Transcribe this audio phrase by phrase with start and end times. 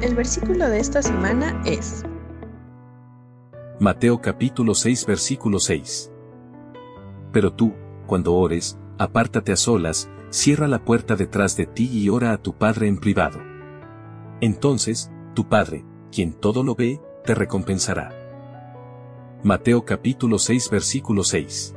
[0.00, 2.04] El versículo de esta semana es
[3.80, 6.12] Mateo capítulo 6 versículo 6.
[7.32, 7.74] Pero tú,
[8.06, 12.52] cuando ores, apártate a solas, cierra la puerta detrás de ti y ora a tu
[12.54, 13.40] Padre en privado.
[14.40, 18.12] Entonces, tu Padre, quien todo lo ve, te recompensará.
[19.42, 21.74] Mateo capítulo 6 versículo 6.